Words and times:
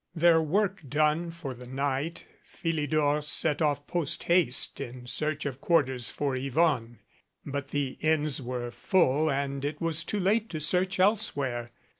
Their 0.15 0.41
work 0.41 0.81
done 0.89 1.29
for 1.29 1.53
the 1.53 1.67
night, 1.67 2.25
Philidor 2.43 3.21
set 3.21 3.61
off 3.61 3.85
post 3.85 4.23
haste 4.23 4.81
in 4.81 5.05
search 5.05 5.45
of 5.45 5.61
quarters 5.61 6.09
for 6.09 6.35
Yvonne; 6.35 6.97
but 7.45 7.67
the 7.67 7.99
inns 8.01 8.41
were 8.41 8.71
full 8.71 9.29
and 9.29 9.63
it 9.63 9.79
was 9.79 10.03
too 10.03 10.19
late 10.19 10.49
to 10.49 10.59
search 10.59 10.99
elsewhere. 10.99 11.71